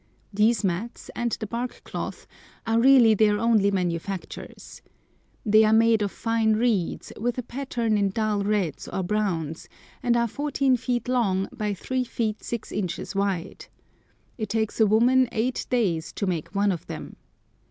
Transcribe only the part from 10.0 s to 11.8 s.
and are 14 feet long by